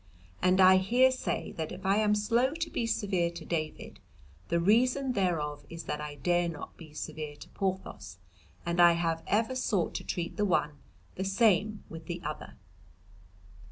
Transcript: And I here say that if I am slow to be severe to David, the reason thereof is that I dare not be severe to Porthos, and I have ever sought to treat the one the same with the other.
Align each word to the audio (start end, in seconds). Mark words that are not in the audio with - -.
And 0.41 0.59
I 0.59 0.77
here 0.77 1.11
say 1.11 1.51
that 1.57 1.71
if 1.71 1.85
I 1.85 1.97
am 1.97 2.15
slow 2.15 2.55
to 2.55 2.69
be 2.71 2.87
severe 2.87 3.29
to 3.29 3.45
David, 3.45 3.99
the 4.49 4.59
reason 4.59 5.13
thereof 5.13 5.63
is 5.69 5.83
that 5.83 6.01
I 6.01 6.15
dare 6.15 6.49
not 6.49 6.75
be 6.75 6.91
severe 6.91 7.35
to 7.35 7.47
Porthos, 7.49 8.17
and 8.65 8.81
I 8.81 8.93
have 8.93 9.21
ever 9.27 9.53
sought 9.53 9.93
to 9.93 10.03
treat 10.03 10.37
the 10.37 10.43
one 10.45 10.79
the 11.17 11.23
same 11.23 11.83
with 11.87 12.07
the 12.07 12.19
other. 12.23 12.55